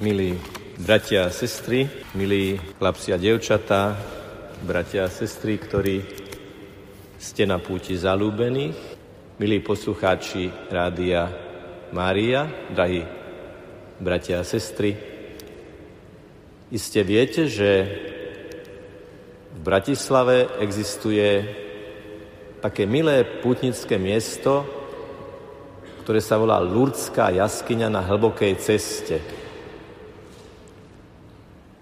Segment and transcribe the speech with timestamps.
[0.00, 0.32] Milí
[0.80, 1.84] bratia a sestry,
[2.16, 3.92] milí chlapci a devčatá,
[4.64, 6.00] bratia a sestry, ktorí
[7.20, 8.80] ste na púti zalúbených,
[9.36, 11.28] milí poslucháči Rádia
[11.92, 13.04] Mária, drahí
[14.00, 14.96] bratia a sestry,
[16.72, 17.70] iste viete, že
[19.52, 21.44] v Bratislave existuje
[22.64, 24.64] také milé pútnické miesto,
[26.08, 29.49] ktoré sa volá Lurdská jaskyňa na hlbokej ceste.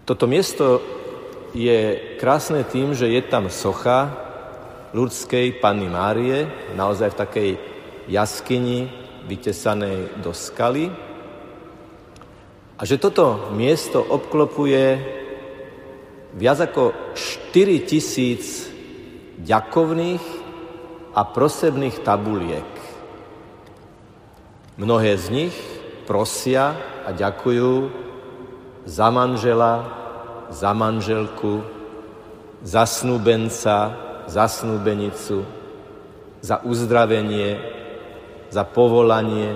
[0.08, 0.80] Toto miesto
[1.52, 4.08] je krásne tým, že je tam socha
[4.96, 7.50] ľudskej Panny Márie, naozaj v takej
[8.08, 8.88] jaskyni
[9.28, 10.88] vytesanej do skaly.
[12.80, 14.96] A že toto miesto obklopuje
[16.40, 17.12] viac ako
[17.52, 18.64] 4 tisíc
[19.44, 20.24] ďakovných
[21.12, 22.70] a prosebných tabuliek.
[24.80, 25.56] Mnohé z nich
[26.08, 28.07] prosia a ďakujú
[28.88, 29.84] za manžela,
[30.48, 31.60] za manželku,
[32.64, 33.92] za snúbenca,
[34.24, 35.44] za snúbenicu,
[36.40, 37.60] za uzdravenie,
[38.48, 39.52] za povolanie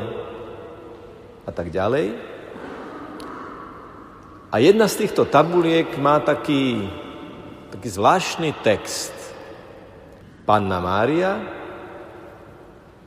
[1.48, 2.12] a tak ďalej.
[4.52, 6.84] A jedna z týchto tabuliek má taký,
[7.72, 9.16] taký zvláštny text.
[10.44, 11.40] Panna Mária,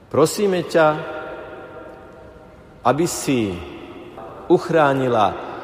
[0.09, 0.87] prosíme ťa,
[2.81, 3.53] aby si
[4.49, 5.54] uchránila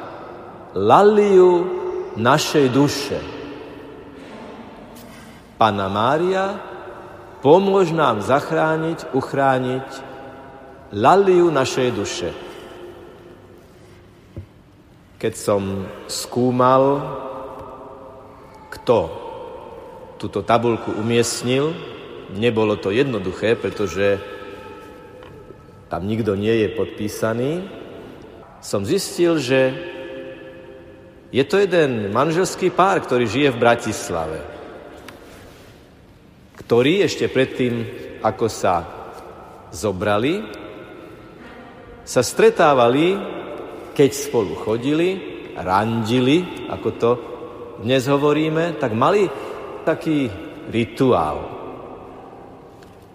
[0.75, 1.67] laliu
[2.15, 3.19] našej duše.
[5.59, 6.57] Pana Mária,
[7.43, 9.87] pomôž nám zachrániť, uchrániť
[10.95, 12.29] laliu našej duše.
[15.21, 17.03] Keď som skúmal,
[18.73, 18.97] kto
[20.17, 21.77] túto tabulku umiestnil,
[22.33, 24.17] nebolo to jednoduché, pretože
[25.91, 27.51] tam nikto nie je podpísaný,
[28.63, 29.75] som zistil, že
[31.31, 34.39] je to jeden manželský pár, ktorý žije v Bratislave,
[36.59, 37.87] ktorí ešte predtým,
[38.19, 38.83] ako sa
[39.71, 40.43] zobrali,
[42.03, 43.15] sa stretávali,
[43.95, 45.09] keď spolu chodili,
[45.55, 47.11] randili, ako to
[47.79, 49.23] dnes hovoríme, tak mali
[49.87, 50.27] taký
[50.67, 51.47] rituál.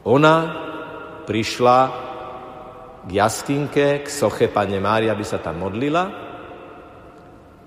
[0.08, 0.36] Ona
[1.28, 1.78] prišla
[3.04, 6.25] k jaskinke, k soche Pane Mária, aby sa tam modlila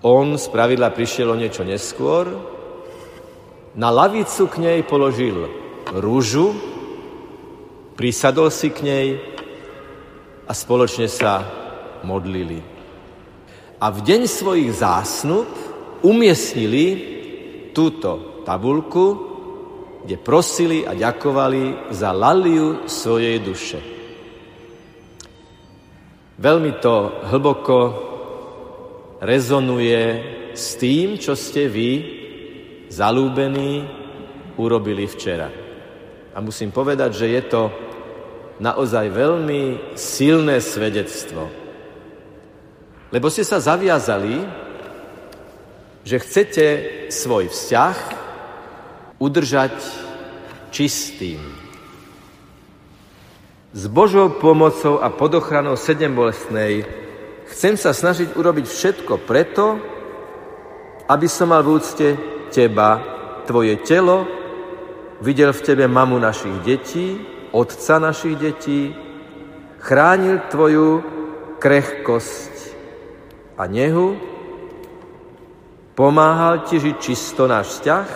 [0.03, 2.31] on z pravidla prišiel o niečo neskôr,
[3.75, 5.47] na lavicu k nej položil
[5.95, 6.55] rúžu,
[7.95, 9.07] prisadol si k nej
[10.47, 11.43] a spoločne sa
[12.03, 12.59] modlili.
[13.79, 15.47] A v deň svojich zásnub
[16.03, 16.85] umiestnili
[17.71, 19.29] túto tabulku,
[20.03, 23.79] kde prosili a ďakovali za laliu svojej duše.
[26.39, 27.75] Veľmi to hlboko
[29.19, 30.01] rezonuje
[30.55, 31.91] s tým, čo ste vy,
[32.89, 33.85] zalúbení,
[34.59, 35.47] urobili včera.
[36.35, 37.61] A musím povedať, že je to
[38.59, 41.47] naozaj veľmi silné svedectvo.
[43.09, 44.43] Lebo ste sa zaviazali,
[46.03, 46.65] že chcete
[47.09, 47.97] svoj vzťah
[49.19, 49.75] udržať
[50.69, 51.41] čistým.
[53.69, 56.85] S Božou pomocou a pod ochranou sedem bolestnej
[57.49, 59.81] Chcem sa snažiť urobiť všetko preto,
[61.09, 62.07] aby som mal v úcte
[62.53, 63.01] teba,
[63.49, 64.29] tvoje telo,
[65.25, 67.17] videl v tebe mamu našich detí,
[67.49, 68.93] otca našich detí,
[69.81, 71.01] chránil tvoju
[71.57, 72.53] krehkosť
[73.57, 74.13] a nehu,
[75.97, 78.07] pomáhal ti žiť čisto náš vzťah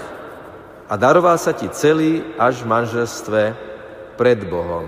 [0.88, 3.42] a daroval sa ti celý až v manželstve
[4.14, 4.88] pred Bohom.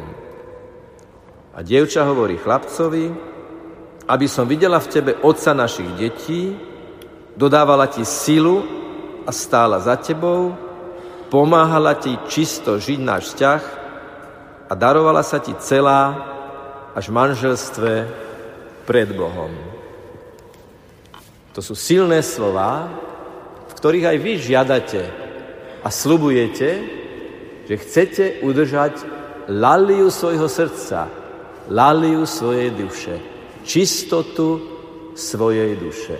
[1.57, 3.34] A dievča hovorí chlapcovi,
[4.05, 6.53] aby som videla v tebe otca našich detí,
[7.33, 8.61] dodávala ti silu
[9.25, 10.53] a stála za tebou,
[11.33, 13.61] pomáhala ti čisto žiť náš vzťah
[14.69, 16.13] a darovala sa ti celá
[16.93, 17.91] až manželstve
[18.85, 19.51] pred Bohom.
[21.57, 22.85] To sú silné slova,
[23.65, 25.03] v ktorých aj vy žiadate
[25.81, 26.69] a slubujete,
[27.65, 29.01] že chcete udržať
[29.49, 31.09] laliu svojho srdca,
[31.73, 33.34] laliu svojej duše
[33.65, 34.61] čistotu
[35.17, 36.15] svojej duše.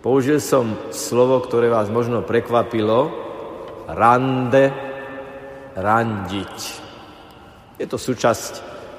[0.00, 3.08] Použil som slovo, ktoré vás možno prekvapilo,
[3.88, 4.72] rande,
[5.76, 6.56] randiť.
[7.80, 8.52] Je to súčasť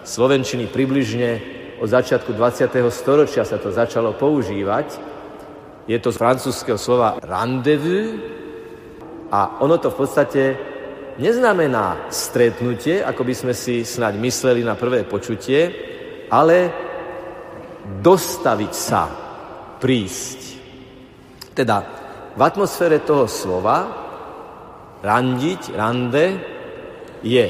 [0.05, 1.41] slovenčiny približne
[1.81, 2.73] od začiatku 20.
[2.89, 4.97] storočia sa to začalo používať.
[5.85, 8.17] Je to z francúzského slova rendezvous
[9.29, 10.43] a ono to v podstate
[11.21, 15.93] neznamená stretnutie, ako by sme si snáď mysleli na prvé počutie,
[16.29, 16.57] ale
[18.01, 19.03] dostaviť sa,
[19.77, 20.39] prísť.
[21.53, 21.77] Teda
[22.35, 23.87] v atmosfére toho slova
[25.05, 26.25] randiť, rande,
[27.25, 27.47] je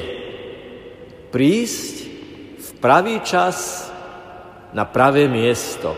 [1.32, 1.94] prísť
[2.56, 3.88] v pravý čas
[4.72, 5.92] na pravé miesto.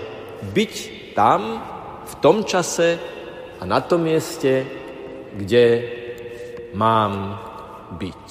[0.55, 0.75] Byť
[1.15, 1.63] tam,
[2.07, 2.99] v tom čase
[3.59, 4.67] a na tom mieste,
[5.35, 5.67] kde
[6.75, 7.39] mám
[7.99, 8.27] byť.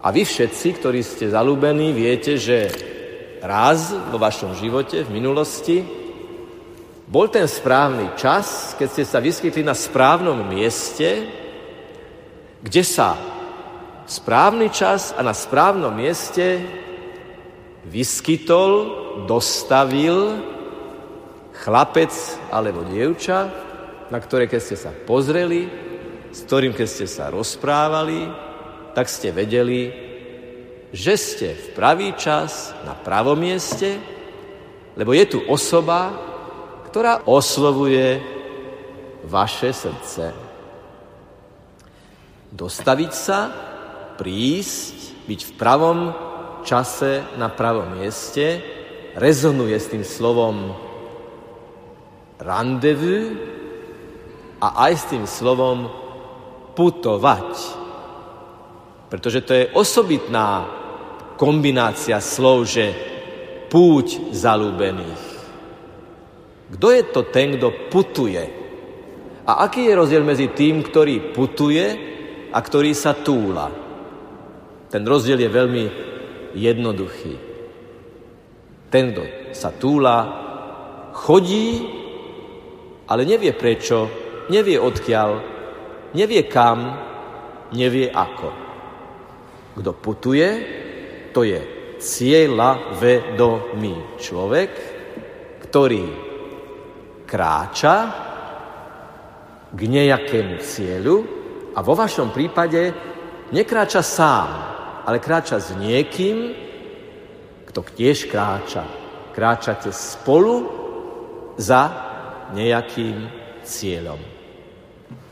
[0.00, 2.70] A vy všetci, ktorí ste zalúbení, viete, že
[3.40, 5.84] raz vo vašom živote, v minulosti,
[7.10, 11.26] bol ten správny čas, keď ste sa vyskytli na správnom mieste,
[12.62, 13.18] kde sa
[14.06, 16.62] správny čas a na správnom mieste
[17.86, 20.38] vyskytol, dostavil
[21.66, 22.14] chlapec
[22.54, 23.50] alebo dievča,
[24.10, 25.66] na ktoré keď ste sa pozreli,
[26.30, 28.30] s ktorým keď ste sa rozprávali,
[28.94, 30.09] tak ste vedeli,
[30.90, 33.98] že ste v pravý čas na pravom mieste,
[34.98, 36.10] lebo je tu osoba,
[36.90, 38.18] ktorá oslovuje
[39.22, 40.34] vaše srdce.
[42.50, 43.40] Dostaviť sa,
[44.18, 45.98] prísť, byť v pravom
[46.66, 48.58] čase na pravom mieste,
[49.14, 50.74] rezonuje s tým slovom
[52.42, 53.38] randevu
[54.58, 55.86] a aj s tým slovom
[56.74, 57.78] putovať.
[59.06, 60.79] Pretože to je osobitná
[61.40, 62.92] kombinácia slov, že
[63.72, 65.24] púť zalúbených.
[66.76, 68.44] Kto je to ten, kto putuje?
[69.48, 71.86] A aký je rozdiel medzi tým, ktorý putuje
[72.52, 73.72] a ktorý sa túla?
[74.92, 75.84] Ten rozdiel je veľmi
[76.52, 77.34] jednoduchý.
[78.92, 79.22] Ten, kto
[79.56, 80.16] sa túla,
[81.16, 81.88] chodí,
[83.08, 84.12] ale nevie prečo,
[84.52, 85.30] nevie odkiaľ,
[86.12, 87.00] nevie kam,
[87.72, 88.50] nevie ako.
[89.78, 90.48] Kto putuje,
[91.30, 91.60] to je
[92.00, 94.70] cieľa vedomý človek,
[95.68, 96.04] ktorý
[97.28, 97.96] kráča
[99.70, 101.16] k nejakému cieľu
[101.76, 102.90] a vo vašom prípade
[103.54, 104.48] nekráča sám,
[105.06, 106.50] ale kráča s niekým,
[107.70, 108.82] kto tiež kráča.
[109.30, 110.66] Kráčate spolu
[111.54, 111.86] za
[112.50, 113.30] nejakým
[113.62, 114.18] cieľom.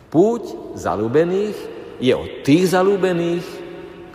[0.07, 1.59] Púť zalúbených
[1.99, 3.47] je od tých zalúbených,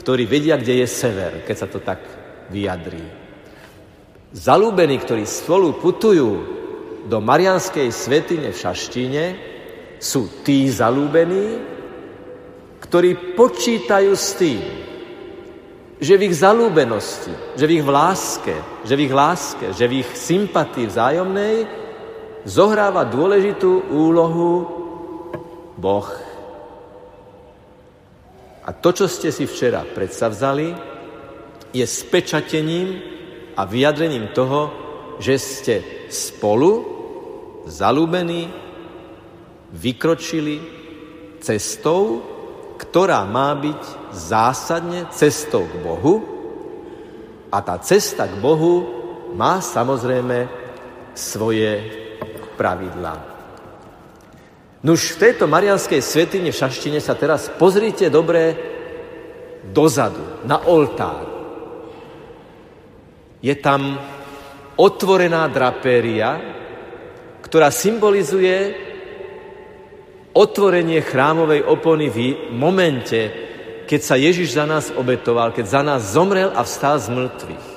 [0.04, 2.04] ktorí vedia, kde je sever, keď sa to tak
[2.52, 3.02] vyjadrí.
[4.36, 6.32] Zalúbení, ktorí spolu putujú
[7.08, 9.26] do Marianskej svetine v Šaštíne
[10.04, 11.64] sú tí zalúbení,
[12.84, 14.60] ktorí počítajú s tým,
[16.04, 20.10] že v ich zalúbenosti, že v ich láske, že v ich láske, že v ich
[20.12, 21.56] sympatii vzájomnej
[22.44, 24.68] zohráva dôležitú úlohu
[25.80, 26.33] Boh.
[28.64, 30.72] A to, čo ste si včera predstavzali,
[31.76, 32.90] je spečatením
[33.60, 34.72] a vyjadrením toho,
[35.20, 35.76] že ste
[36.08, 36.72] spolu
[37.68, 38.48] zalúbení
[39.74, 40.62] vykročili
[41.44, 42.24] cestou,
[42.80, 46.16] ktorá má byť zásadne cestou k Bohu
[47.52, 48.86] a tá cesta k Bohu
[49.34, 50.48] má samozrejme
[51.14, 51.84] svoje
[52.56, 53.33] pravidlá.
[54.84, 58.52] Nuž v tejto marianskej svetine v Šaštine sa teraz pozrite dobre
[59.72, 61.24] dozadu, na oltár.
[63.40, 63.96] Je tam
[64.76, 66.36] otvorená drapéria,
[67.48, 68.76] ktorá symbolizuje
[70.36, 72.18] otvorenie chrámovej opony v
[72.52, 73.32] momente,
[73.88, 77.68] keď sa Ježiš za nás obetoval, keď za nás zomrel a vstal z mŕtvych.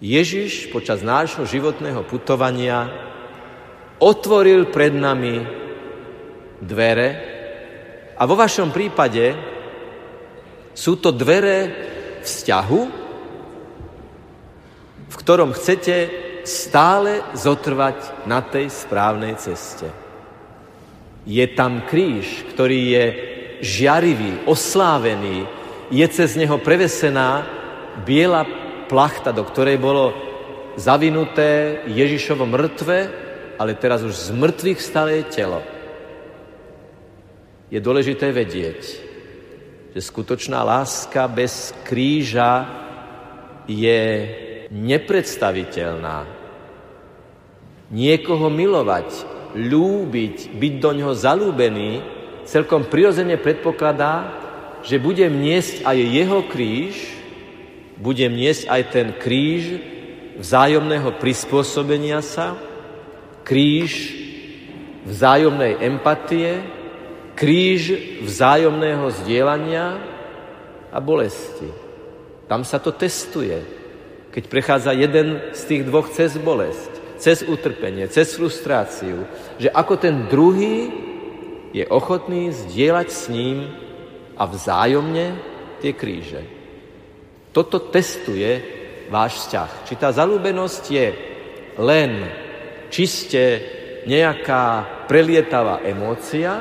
[0.00, 3.11] Ježiš počas nášho životného putovania
[4.02, 5.38] otvoril pred nami
[6.58, 7.08] dvere
[8.18, 9.34] a vo vašom prípade
[10.74, 11.70] sú to dvere
[12.26, 12.80] vzťahu,
[15.06, 15.96] v ktorom chcete
[16.42, 19.86] stále zotrvať na tej správnej ceste.
[21.22, 23.04] Je tam kríž, ktorý je
[23.62, 25.46] žiarivý, oslávený,
[25.92, 27.46] je cez neho prevesená
[28.02, 28.42] biela
[28.90, 30.10] plachta, do ktorej bolo
[30.74, 33.21] zavinuté Ježišovo mŕtve,
[33.62, 35.62] ale teraz už z mŕtvych je telo.
[37.70, 38.80] Je dôležité vedieť,
[39.94, 42.66] že skutočná láska bez kríža
[43.70, 44.02] je
[44.74, 46.26] nepredstaviteľná.
[47.94, 49.08] Niekoho milovať,
[49.54, 52.02] ľúbiť, byť do ňoho zalúbený,
[52.42, 54.42] celkom prirodzene predpokladá,
[54.82, 56.96] že budem niesť aj jeho kríž,
[58.02, 59.78] budem niesť aj ten kríž
[60.42, 62.58] vzájomného prispôsobenia sa,
[63.42, 64.14] kríž
[65.06, 66.62] vzájomnej empatie,
[67.34, 69.98] kríž vzájomného zdieľania
[70.92, 71.66] a bolesti.
[72.46, 73.82] Tam sa to testuje.
[74.32, 79.28] keď prechádza jeden z tých dvoch cez bolesť, cez utrpenie, cez frustráciu,
[79.60, 80.88] že ako ten druhý
[81.76, 83.68] je ochotný zdieľať s ním
[84.40, 85.36] a vzájomne
[85.84, 86.42] tie kríže.
[87.52, 88.64] Toto testuje
[89.12, 89.70] váš vzťah.
[89.84, 91.06] Či tá zalúbenosť je
[91.76, 92.10] len
[92.92, 93.44] čiste
[94.04, 96.60] nejaká prelietavá emócia,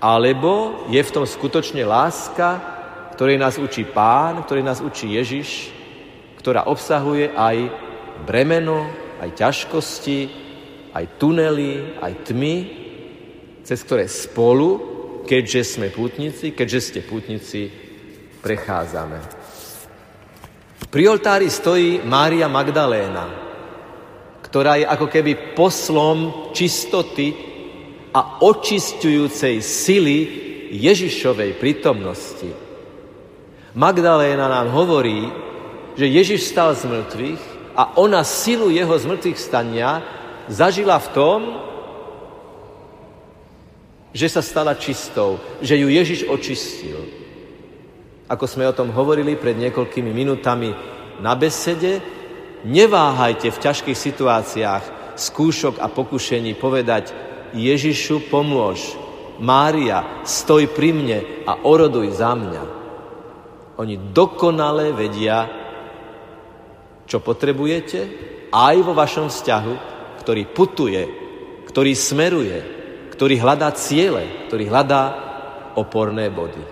[0.00, 2.48] alebo je v tom skutočne láska,
[3.12, 5.74] ktorej nás učí Pán, ktorej nás učí Ježiš,
[6.38, 7.56] ktorá obsahuje aj
[8.24, 8.86] bremeno,
[9.18, 10.20] aj ťažkosti,
[10.94, 12.56] aj tunely, aj tmy,
[13.66, 14.80] cez ktoré spolu,
[15.26, 17.68] keďže sme pútnici, keďže ste pútnici,
[18.38, 19.18] prechádzame.
[20.88, 23.47] Pri oltári stojí Mária Magdaléna,
[24.42, 27.34] ktorá je ako keby poslom čistoty
[28.14, 30.18] a očistujúcej sily
[30.72, 32.48] Ježišovej prítomnosti.
[33.76, 35.28] Magdaléna nám hovorí,
[35.98, 37.42] že Ježiš stal z mŕtvych
[37.78, 40.02] a ona silu jeho zmrtvých stania
[40.50, 41.40] zažila v tom,
[44.10, 46.98] že sa stala čistou, že ju Ježiš očistil.
[48.26, 50.72] Ako sme o tom hovorili pred niekoľkými minutami
[51.22, 52.00] na besede,
[52.64, 54.84] neváhajte v ťažkých situáciách
[55.18, 57.10] skúšok a pokušení povedať
[57.54, 58.96] Ježišu pomôž,
[59.38, 62.64] Mária, stoj pri mne a oroduj za mňa.
[63.78, 65.46] Oni dokonale vedia,
[67.06, 68.00] čo potrebujete
[68.50, 69.74] aj vo vašom vzťahu,
[70.18, 71.02] ktorý putuje,
[71.70, 72.58] ktorý smeruje,
[73.14, 75.02] ktorý hľadá ciele, ktorý hľadá
[75.78, 76.62] oporné body.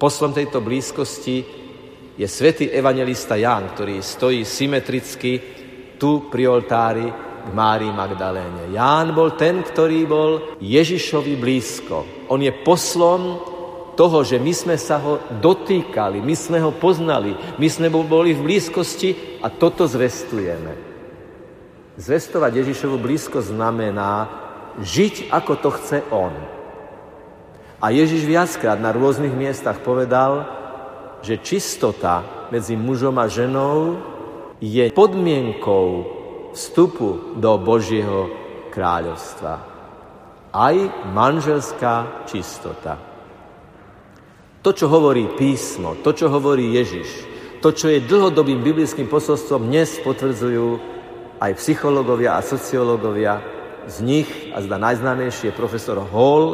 [0.00, 1.67] Poslom tejto blízkosti
[2.18, 5.38] je svätý evangelista Ján, ktorý stojí symetricky
[6.02, 7.06] tu pri oltári
[7.46, 8.74] k Márii Magdaléne.
[8.74, 12.26] Ján bol ten, ktorý bol Ježišovi blízko.
[12.26, 13.38] On je poslom
[13.94, 18.44] toho, že my sme sa ho dotýkali, my sme ho poznali, my sme boli v
[18.50, 20.74] blízkosti a toto zvestujeme.
[21.98, 24.26] Zvestovať Ježišovu blízko znamená
[24.82, 26.34] žiť, ako to chce On.
[27.78, 30.57] A Ježiš viackrát na rôznych miestach povedal,
[31.22, 33.98] že čistota medzi mužom a ženou
[34.58, 35.86] je podmienkou
[36.54, 38.30] vstupu do Božieho
[38.74, 39.54] kráľovstva.
[40.48, 40.76] Aj
[41.12, 42.98] manželská čistota.
[44.62, 47.08] To, čo hovorí písmo, to, čo hovorí Ježiš,
[47.62, 50.78] to, čo je dlhodobým biblickým posolstvom, dnes potvrdzujú
[51.38, 53.42] aj psychológovia a sociológovia.
[53.88, 56.44] Z nich, a zda najznámejší je profesor Hall,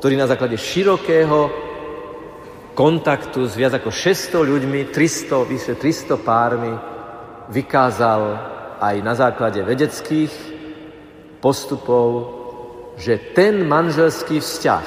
[0.00, 1.65] ktorý na základe širokého
[2.76, 6.76] kontaktu s viac ako 600 ľuďmi, 300, vyše 300 pármi,
[7.48, 8.22] vykázal
[8.76, 10.28] aj na základe vedeckých
[11.40, 12.36] postupov,
[13.00, 14.86] že ten manželský vzťah,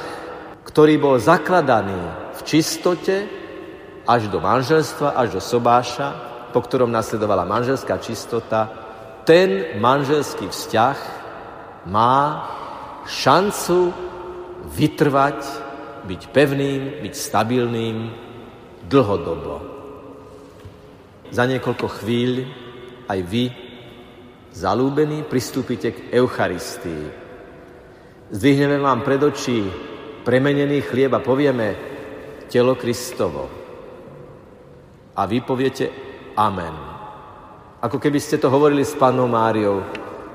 [0.69, 1.97] ktorý bol zakladaný
[2.37, 3.25] v čistote
[4.05, 6.13] až do manželstva, až do sobáša,
[6.53, 8.69] po ktorom nasledovala manželská čistota,
[9.25, 10.97] ten manželský vzťah
[11.89, 12.45] má
[13.05, 13.93] šancu
[14.73, 15.68] vytrvať,
[16.05, 17.97] byť pevným, byť stabilným
[18.85, 19.55] dlhodobo.
[21.29, 22.31] Za niekoľko chvíľ
[23.09, 23.45] aj vy,
[24.53, 27.05] zalúbení, pristúpite k Eucharistii.
[28.29, 29.65] Zdvihneme vám pred očí
[30.25, 31.67] premenený chlieb a povieme,
[32.49, 33.49] telo Kristovo.
[35.17, 35.89] A vy poviete
[36.37, 36.75] Amen.
[37.79, 39.83] Ako keby ste to hovorili s pannou Máriou,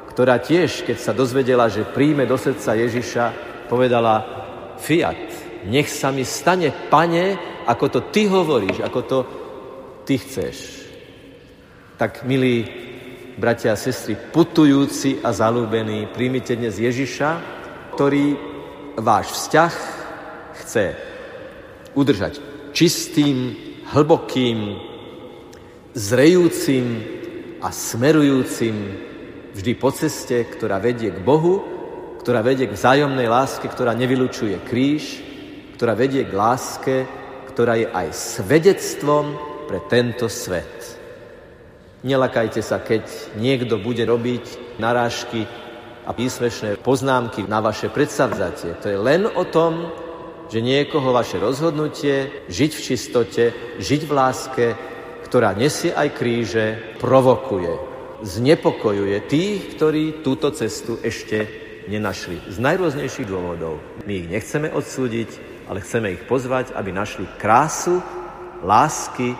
[0.09, 3.25] ktorá tiež, keď sa dozvedela, že príjme do srdca Ježiša,
[3.68, 4.25] povedala
[4.80, 9.18] Fiat, nech sa mi stane, pane, ako to ty hovoríš, ako to
[10.04, 10.85] ty chceš.
[11.97, 12.68] Tak, milí
[13.38, 17.30] bratia a sestry, putujúci a zalúbení, príjmite dnes Ježiša,
[17.97, 18.37] ktorý
[18.99, 19.75] váš vzťah
[20.62, 20.85] chce
[21.94, 22.38] udržať
[22.75, 23.54] čistým,
[23.94, 24.78] hlbokým,
[25.94, 26.87] zrejúcim
[27.62, 28.76] a smerujúcim
[29.54, 31.62] vždy po ceste, ktorá vedie k Bohu,
[32.18, 35.23] ktorá vedie k vzájomnej láske, ktorá nevylučuje kríž,
[35.75, 36.97] ktorá vedie k láske,
[37.50, 39.35] ktorá je aj svedectvom
[39.66, 40.99] pre tento svet.
[42.04, 45.49] Nelakajte sa, keď niekto bude robiť narážky
[46.04, 48.76] a písmešné poznámky na vaše predsavzatie.
[48.85, 49.88] To je len o tom,
[50.52, 53.45] že niekoho vaše rozhodnutie žiť v čistote,
[53.81, 54.66] žiť v láske,
[55.25, 56.66] ktorá nesie aj kríže,
[57.00, 57.73] provokuje,
[58.21, 61.49] znepokojuje tých, ktorí túto cestu ešte
[61.88, 62.52] nenašli.
[62.52, 63.81] Z najrôznejších dôvodov.
[64.04, 68.02] My ich nechceme odsúdiť, ale chceme ich pozvať, aby našli krásu
[68.64, 69.33] lásky,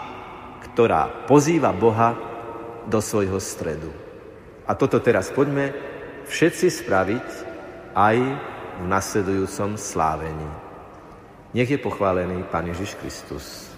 [0.71, 2.17] ktorá pozýva Boha
[2.89, 3.93] do svojho stredu.
[4.65, 5.73] A toto teraz poďme
[6.29, 7.29] všetci spraviť
[7.93, 8.17] aj
[8.81, 10.51] v nasledujúcom slávení.
[11.55, 13.74] Nech je pochválený Pán Ježiš Kristus.